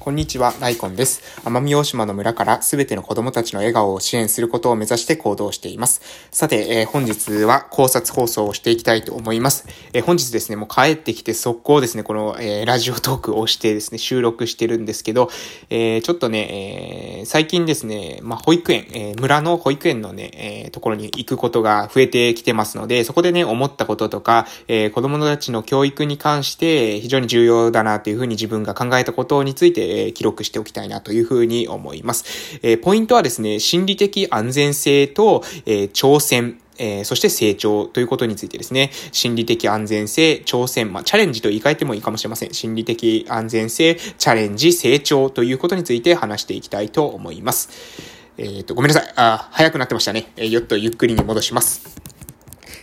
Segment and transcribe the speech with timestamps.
[0.00, 1.40] こんにちは、ライコンです。
[1.44, 6.00] 奄美大島の村からすべての子供たちの笑顔を支援することを目指して行動しています。
[6.30, 9.66] さて、えー、本日は考察放送をしていきたいと思います。
[9.92, 15.30] えー、本日ですね、もう帰ってきて速攻ですね、この、えー、ラジオトークをしてですね、収録してるんですけど、
[15.68, 32.58] えちょっとね、え最近ですね、まあ、保育園、え村の保育園のね、えところに行くことが増えてきてますので、そこでね、思ったこととか、え子供たちの教育に関して非常に重要だなというふうに自分が考えたことについて、え記録しておきたいなというふうに思います。
[32.62, 42.54] えポイントはですね、心理的安全性と、え挑戦、えー、そして成長ということについてですね、心理的安全性、挑戦、まあ、チャレンジと言い換えてもいいかもしれません。
[42.54, 47.68] 心理的安全性、チャレンジ、成長ということについて話していきたいと思います。
[48.38, 49.12] えっ、ー、と、ごめんなさい。
[49.16, 50.32] あ、早くなってましたね。
[50.36, 52.00] えー、よっとゆっくりに戻します。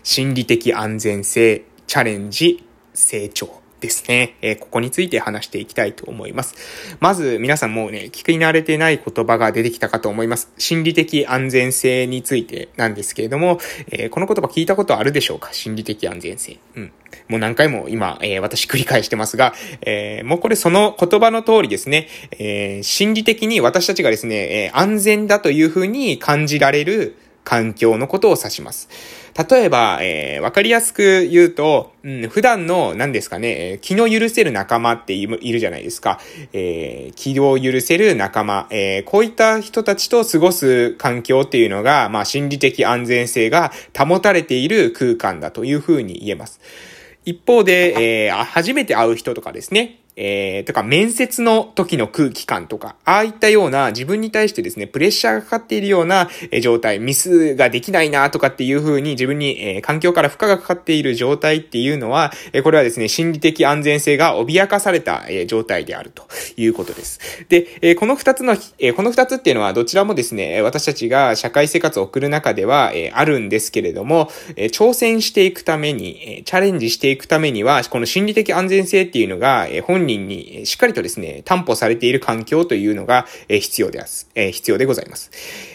[0.03, 3.64] 心理的安全性、チャレンジ、成長。
[3.81, 6.55] ですね、えー、ここについて話していきたいと思います。
[6.99, 10.51] まず、皆さんもうね、聞き慣れてない言葉が出てきたかと思います。
[10.57, 13.59] 心理的安全性についてなんですけれども、
[13.91, 15.53] えー、この言葉聞いたことあるでしょうか？
[15.53, 16.57] 心理的安全性。
[16.75, 16.91] うん。
[17.27, 22.07] もう何回も今、えー、私繰り返してますが、え、もうこれその言葉の通りですね、
[22.39, 28.89] え、心理的に私たちがですね、え、安全だというふうに感じられる環境のことを指します。
[29.37, 36.21] 例えば、えー、わかりやすく言うと、うん、普段の、何ですかね、気の許せる仲間っているじゃないですか。
[36.53, 46.61] えー、気を許せる仲間、えー、こういった人たちと過ごす環境っていうのが、まあ、心理的安全性が保たれている空間だというふうに言えます。
[47.25, 56.29] 一方で、えー、初めて会う人とかですね、えー、とか面接の時の空気感とか、ああいったような自分に対してですね、プレッシャーがかかっているような
[56.61, 66.23] 状態、ミスができないなとかっていう風に自分に、えー、環境から負荷がかかっている状態っていうのは、えー、これはですね、心理的安全性が脅かされた、えー、状態であると
[66.55, 67.19] いうことです。
[67.49, 84.29] で、えー、この二つの、えー、この二つっていうのはどちらもですね、私たちが社会生活を送る中では、えー、あるんですけれども、えー、挑戦していくために、えー、チャレンジしていくためには、この心理的安全性っていうのが、えー、本人にしっかりとですね、担保されている環境というのが必要です。
[84.35, 85.31] 必要でございます。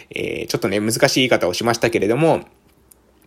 [0.09, 2.41] えちょっとね、難しい言い方をしましたけれども、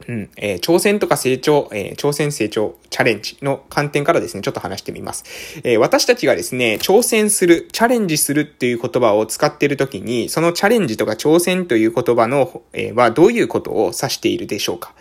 [0.09, 5.25] うん、えー、挑戦とか成長、えー、挑戦成長、チャレンジの観点からですね、ちょっと話してみます。
[5.63, 14.95] えー、私たちがですね、挑戦する、チャレンジするっていう言葉を使っているときに、そのチャレンジとか挑戦という言葉の、え、はどういうことを指しているでしょうか？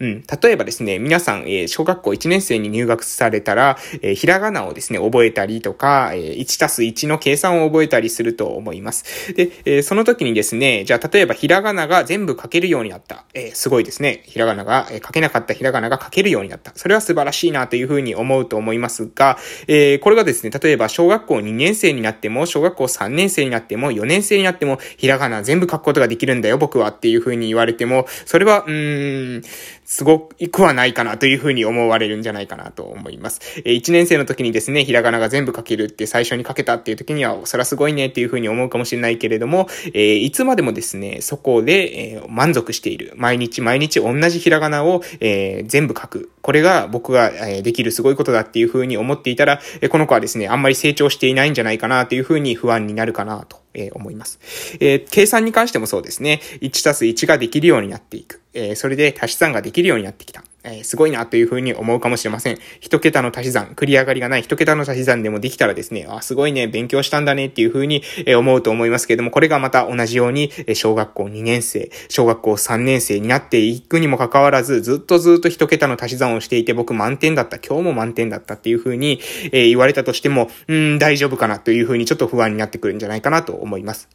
[0.00, 0.24] うん。
[0.42, 9.34] 例えばですね、皆さん、えー、小学校1年生に入学されたら、えー、ひらがなをですね、覚えたりとか、えー、1たす1の計算を覚えたりすると思います。
[9.34, 13.24] で、えー、その時にですね、じゃあ、例えばひらがなが全部書けるようになった。
[13.34, 14.22] えー、すごいですね。
[14.24, 16.72] ひらがなが、えー、書けなかったひらがなが書けるようになった。
[16.76, 29.42] それは素晴らしいなというふうに思うと思いますが、えー、これがですね、例えば小学校2年生になっても、小学校3年生になっても、4年生になっても、ひらがな全部書くことができるんだよ、僕はっていうふうに言われても、それは、うーん、
[29.88, 33.40] すごくはないかなというふうに思われるんじゃないかなと思います。
[33.64, 43.14] えー、1年生の時にですね、ひらがなが全部書けるって最初に書けたっていう時には、そらすごいねっていうふうに思うかもしれないけれども、えー、いつまでもですね、そこで、えー、満足している。
[43.16, 46.30] 毎日毎日同じひらがなを、えー、全部書く。
[46.42, 53.56] これが僕が、えー、できるすごいことだっていうふうに思っていたら、えー、この子はですね、あんまり成長していないんじゃないかなというふうに不安になるかなと。
[53.78, 54.38] え、思います。
[54.80, 56.40] え、計算に関してもそうですね。
[56.60, 58.40] 1たす1ができるようになっていく。
[58.54, 60.42] え、それで足し算ができるようになってきた。
[60.72, 62.58] えー、すごいなというふうに思うかもしれません。
[62.80, 68.02] 一桁の足し算、繰り上がりがない一桁の足し算でもできたらですね、あ、すごいね、勉強したんだねっていうふうに
[68.36, 79.20] 思うと思いますけれども、これがまた同じように、小学校2年生、小学校3年生になっていくにもかかわらず、ずっとずっと一桁の足し算をしていて、僕満点だった、今日も満点だったっていうふうに、
[79.52, 84.08] え言われたとしても、うん、大丈夫かなというふうにちょっと不安になってくるんじゃないかなと思います。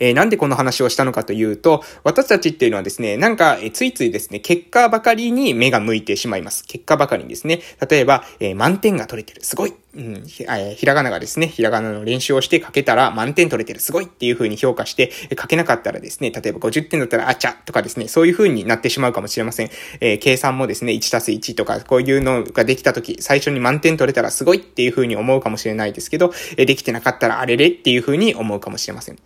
[0.00, 6.64] えー、なんでこの話をしたのかというと、私たちっていうのはですね、なんか、えー、ついついですね、結果ばかりに目が向いてしまいます。
[6.64, 7.60] 結果ばかりにですね。
[7.88, 9.44] 例えば、えー、満点が取れてる。
[9.44, 9.74] すごい。
[9.96, 13.80] うん、ひ、えひらがながですね、ひらがなの練習をして書けたら満点取れてる。
[13.80, 19.70] すごいっていう風に評価して、書けなかったらですね、例えば50点だったらあちゃとかですね、そういう風になってしまうかもしれません。
[20.00, 29.18] え計算もですね、1たす1とか、こういうのができた時、最初に満点取れたらすごいっていう風に思うかもしれないですけど、えできてなかったらあれれっていう風に思うかもしれません。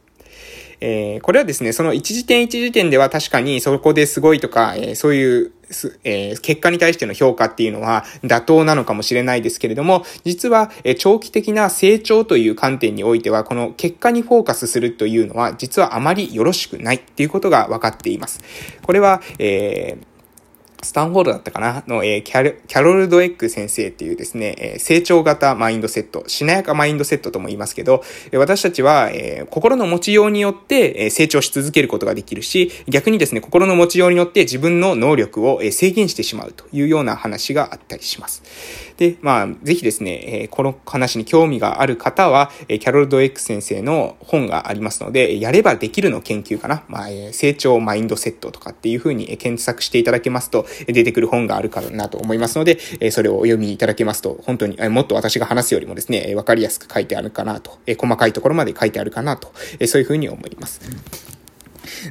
[0.81, 5.53] えー、これはですね、その一時点一時点では確かにそこですごいとか、えー、そういう、
[6.05, 18.41] えー、結果に対しての評価っていうのは妥当なのかもしれないですけれども、実は、え、長期的な成長という観点においては、この結果にフォーカスするというのは、実はあまりよろしくないっていうことが分かっています。
[18.83, 20.08] これは、えー
[20.83, 21.83] スタンフォードだったかな？
[21.87, 28.03] の、えー、キャ、ロルドエッグ先生っていうですね、えー、成長型マインドセット、しなやかマインドセットとも言いますけど、
[28.33, 38.43] 私たちは、えー、心の持ちようによって、え、成長し続けることができるし、逆にですね、心の持ちようによって自分の能力を、え、制限してしまうというような話があったりします。
[38.97, 46.85] で、まあ、ぜひですね、え、この話に興味がある方は、え、キャロルドエッグ先生の本がありますので、やればできるの研究かな？
[46.89, 61.38] まあ、え、成長マインドセットとかっていうふうに検索していただけますと、出てくる本があるかなと思いますので、えそれをお読みいただけますと、本当に、えもっと私が話すよりもですね、わかりやすく書いてあるかなと、え細かいところまで書いてあるかなと、えそういうふうに思います。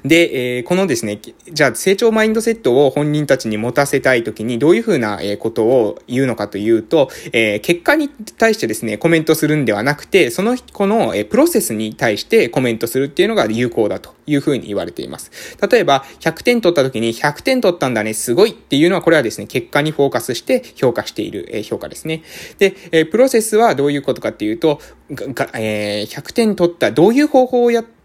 [0.04, 1.20] で、えー、このですね、
[1.52, 15.32] じゃあ成長マインドセットを本人たちに持たせたいときにどういうふうなことを言うのかというと、えー、結果に対してですね、コメントするんではなくて、その、この、プロセスに対してコメントするっていうのが有効だというふうに言われています。
[15.70, 22.24] 例えば、100点取った時に100点取ったんだね、すごいっていうのは、これはですね、結果にフォーカスして評価している、え評価ですね。
[22.60, 24.80] で、えプロセスはどういうことかっていうと、
[25.12, 27.97] がえー、100点取った、どういう方法をやっとった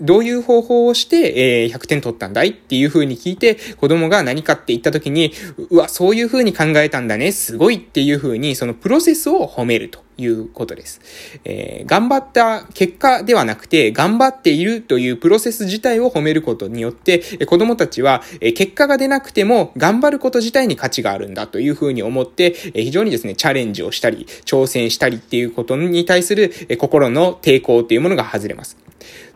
[0.00, 5.32] どういう方法をして、えー、100点取ったんだいっていう風に聞いて、子供が何かって言った時に、
[5.70, 10.00] うわ、そういう風に考えたんだね、すごいっていう風に、そのプロセスを褒めると。
[10.20, 11.00] いうことです。
[11.44, 18.22] えー、頑張った結果ではなくて、頑張っているというプロセス自体を褒めることによって、子供たちは、
[18.54, 28.76] 結果が出なくても頑張ること自体に価値があるんだというふうに思って、え非常にですね、チャレンジをしたり、挑戦したりっていうことに対するえ心の抵抗というものが外れます。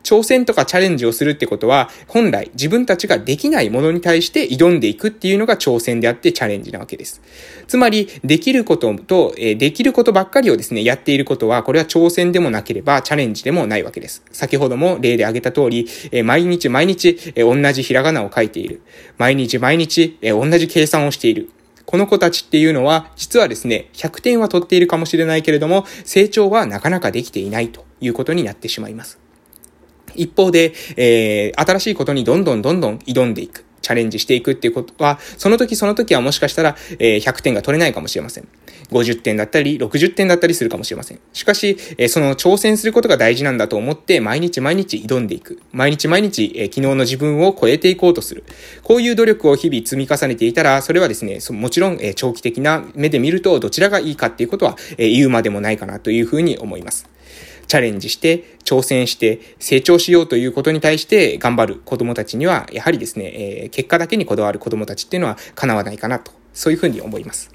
[0.04, 7.22] 挑戦とかチャレンジをするってことは、本来自分たちができないものに対して挑んでいくっていうのが挑戦であってチャレンジなわけです。
[7.66, 14.22] つまり、できることと、えできることばっかりをですね、やっていることは、これは挑戦でもなければチャレンジでもないわけです。
[14.30, 18.82] 先ほども例で挙げた通り、え毎日毎日、え同じひらがなを書いている。
[19.16, 21.48] 毎日毎日、え同じ計算をしている。
[21.86, 29.23] この子たちっていうのは、実はですね、100点は取っているかもしれないけれども、成長はなかなかできていないということになってしまいます。
[30.16, 33.64] 一方で、えー、新しいことにどんどんどんどん挑んでいく。
[33.84, 38.48] チャレンジしていくっていうことは、その時その時はもしかしたら、えー、100点が取れないかもしれません。
[38.90, 41.20] 50点だったり、60点だったりするかもしれません。
[41.34, 45.60] しかし、えー、その挑戦することが大事なんだと思って、毎日毎日挑んでいく。
[45.72, 48.44] 毎日毎日、えー、昨日の自分を超えていこうとする。
[48.82, 57.13] こういう努力を日々積み重ねていたら、それはですね、もちろん、えー、長期的な目で見ると、どちらがいいかっていうことは、えー、言うまでもないかなというふうに思います。
[57.66, 67.50] チャレンジして、挑戦して、成長しようということに対して頑張る子供たちには、やはりですね、えー、結果だけにこだわる子供たちっていうのは叶わないかなと、そういうふうに思います。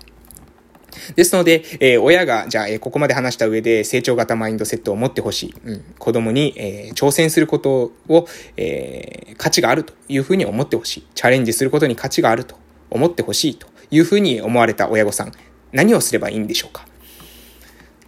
[1.15, 5.53] ですので、えー、親が、じゃあ、えー、ここまで話した上で成長型マインドセットを持ってほしい。
[5.63, 8.27] うん、子供に、えー、挑戦することを、
[8.57, 11.07] え価値があるというふうに思ってほしい。
[11.13, 12.55] チャレンジすることに価値があると
[12.89, 15.31] 思ってほしいというふうに思われた親御さん、
[15.71, 16.88] 何をすればいいんでしょうか？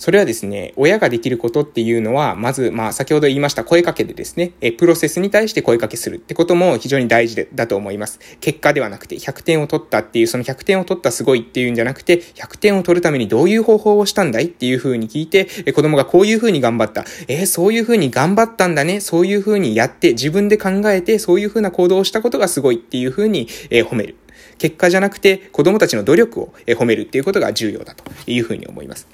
[0.01, 8.19] それはですね、親ができることっていうのは、まず、まあ、先ほど言いました声かけでですね、え、プロセスに対して声かけするってことも非常に大事だと思います。
[8.39, 14.45] 結果ではなくて、100点を取ったっていう、その100点を取ったすごいっていうんじゃなくて、100点を取るためにどういう方法をしたんだい？
[14.45, 17.05] っていう風に聞いて、え、子供がこういう風に頑張った。
[17.27, 19.01] えー、そういう風に頑張ったんだね。
[19.01, 24.15] そういう風にやって、自分で考えて、そういう風な行動をしたことがすごいっていう風に、えー、褒める。
[24.57, 29.07] 結果じゃなくて、子供たちの努力を褒めるっていうことが重要だというふうに思います。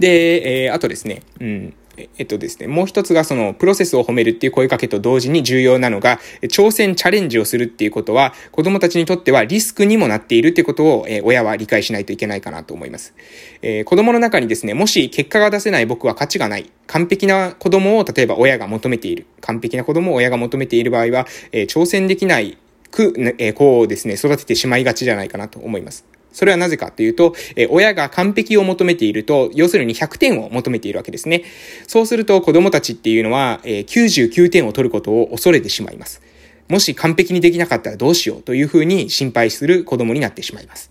[0.00, 1.74] で、えー、あとですね、うん。
[2.16, 13.14] えっとですね、もう一つがそのプロセスを褒めるっていう声かけと同時に重要なのが、挑戦、チャレンジをするっていうことは、子供たちにとってはリスクにもなっているっていうことを、えー、親は理解しないといけないかなと思います。
[13.60, 16.70] えー、子供の中にですね、もし結果が出せない僕は価値がない。
[16.86, 19.26] 完璧な子供を例えば親が求めている。
[19.40, 22.56] 完璧な子供を親が求めている場合は、えー、挑戦できない
[22.90, 26.06] く、えー、子をですね、育ててしまいがちじゃないかなと思います。
[26.32, 31.44] それはなぜかというと、え親が完璧を求めていると、要するに100点を求めているわけですね。
[31.86, 36.22] そうすると子供たちっていうのは、え99点を取ることを恐れてしまいます。
[36.68, 40.90] もし完璧にできなかったらどうしようというふうに心配する子供になってしまいます。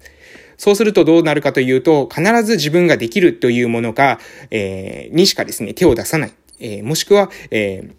[0.57, 4.19] そうするとどうなるかというと、必ず自分ができるというものが、
[4.51, 6.33] えー、にしかですね、手を出さない。
[6.59, 7.93] えー、もしくは、えー、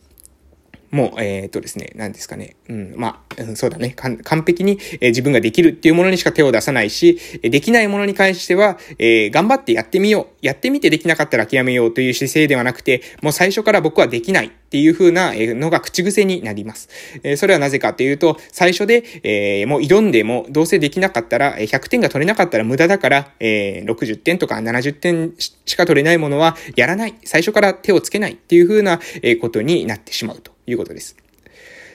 [0.90, 2.56] もう、えっ、ー、とですね、何ですかね。
[2.68, 3.90] うん、まあ、うん、そうだね。
[3.90, 10.26] 完璧に、えー、自分ができるっていうものにしか手を出さないし、できないものに関しては、えー、頑張ってやってみよう。
[10.42, 16.88] やってみてできなかったら諦めようという姿勢ではなくて、もう最初から僕はできないっていう風なのが口癖になります。
[17.22, 27.14] え、それはなぜかというと、最初で、え、もう挑んでもどうせできなかったら、100点が取れなかったら無駄だから、えー、60点とか70点しか取れないものはやらない。
[27.24, 29.00] 最初から手をつけないっていう風な
[29.40, 30.59] ことになってしまうと。
[30.70, 31.16] いうことです。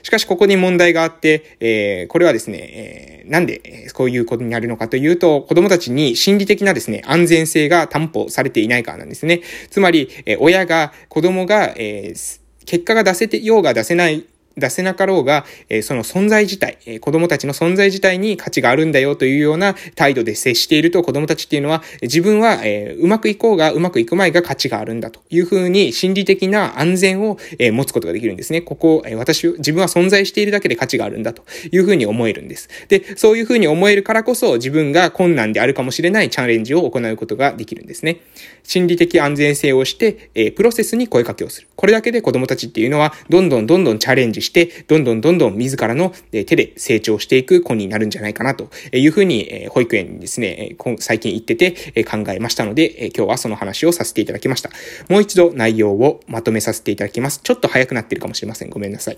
[0.06, 9.42] しかしここに問題があって、えー、これはですね、えー、なんでこういうことになるのかというと、子供たちに心理的なですね、安全性が担保されていないからなんですね。
[9.72, 14.26] つまり、えー、親が、子供が、えー、結果が出せてようが出せない
[14.58, 28.62] 出せなかろうが、え、その存在自体、え、子供たちの存在自体に価値があるんだよというような態度で接していると子供たちっていうのは、自分は、え、うまくいこうがうまくいく前が価値があるんだというふうに心理的な安全を、え持つことができるんですね。
[28.62, 32.70] ここ、え私、自分は存在しているだけで価値があるんだというふうに思えるんです。
[32.88, 38.22] で、そういうふうに思えるからこそ自分が困難であるかもしれないチャレンジを行うことができるんですね。
[38.64, 41.68] 心理的安全性をして、えプロセスに声かけをする。
[41.76, 54.70] これだけで子供たちっていうのは、どんどんどんどんチャレンジして、どんどんどんどん自らの手で成長していく子になるんじゃないかなというふうに、保育園にですね、最近行ってて考えましたので、今日はその話をさせていただきました。
[55.10, 57.42] もう一度内容をまとめさせていただきます。
[57.44, 58.70] ちょっと早くなってるかもしれません。
[58.70, 59.18] ごめんなさい。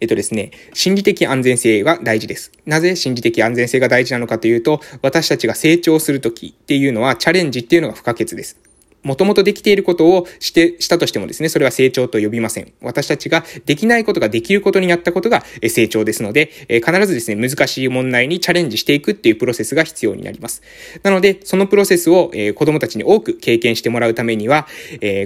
[0.00, 2.50] えっとですね、心理的安全性が大事です。
[2.66, 8.58] なぜ心理的安全性が大事なのかというと、私たちが成長するときっていうのはチャレンジっていうのが不可欠です。
[9.02, 12.72] もともとできていることをして、したとしてもですね、それは成長と呼びません。
[12.82, 20.62] 私たちができないことができることになったことが成長ですので、必ずですね、難しい問題にチャレンジしていくっていうプロセスが必要になります。
[21.02, 24.66] なので、そのプロセスを、子供たちに多く経験してもらうためには、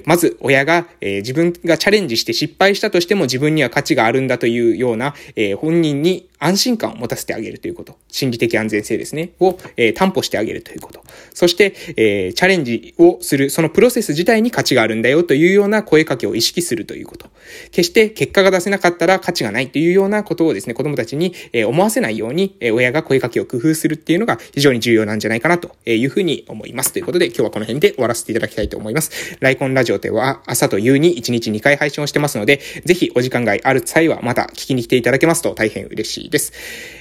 [0.05, 5.15] まず親が、自分がチャレンジして失敗したとしても自分には価値があるんだというような、
[5.57, 7.97] 本人に安心感を持たせてあげるということ。
[8.11, 9.31] 心理的安全性ですね。
[9.41, 9.59] を、
[9.95, 11.03] 担保してあげるということ。
[11.33, 17.29] そして、チャレンジをする、そのプロセス自体に価値があるんだよというような声かけを意識するということ。
[17.73, 21.35] 決して結果が出せなかったら価値がないというようなことをですね、子供たちに
[21.67, 26.93] 思わせないように、親が声かけを工夫するっていうのが非常に重要なんじゃないかなというふうに思います。
[26.93, 29.37] ということで今日はこの辺で終わらせていただきたいと思います。
[29.41, 36.53] ライコンラジオでは朝と夕に1日2回配信をしてますので、ぜひお時間がある際はまた聞きに来ていただけますと大変嬉しいです。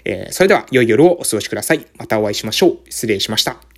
[0.06, 1.86] えー、それでは良い夜をお過ごしください。
[1.98, 2.78] またお会いしましょう。
[2.90, 3.73] 失礼しました。